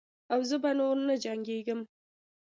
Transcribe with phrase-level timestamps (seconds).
[0.33, 1.79] ایا زه به نور نه جنګیږم؟